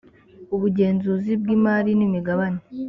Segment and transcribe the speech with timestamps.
[0.55, 2.59] ubugenzuzi bw imari n imigabane